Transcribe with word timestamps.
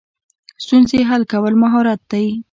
ستونزې 0.63 0.99
حل 1.09 1.23
کول 1.31 1.53
مهارت 1.63 2.01
دی 2.11 2.25